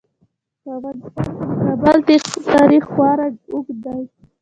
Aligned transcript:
په 0.63 0.69
افغانستان 0.77 1.97
کې 2.05 2.15
د 2.19 2.21
کابل 2.29 2.47
تاریخ 2.53 2.83
خورا 2.93 3.27
ډیر 3.35 3.51
اوږد 3.53 3.77
دی. 3.85 4.01